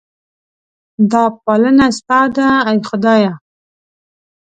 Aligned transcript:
دا 1.11 1.23
پالنه 1.43 1.87
ستا 1.97 2.21
ده 2.35 2.47
ای 2.69 2.77
خدایه. 2.89 3.33